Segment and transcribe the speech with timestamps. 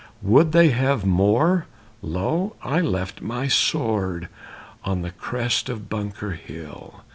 [0.23, 1.67] Would they have more?
[2.01, 4.29] Lo, I left my sword
[4.83, 7.01] On the crest of Bunker Hill."